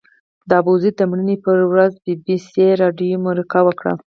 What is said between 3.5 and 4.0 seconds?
وکړه.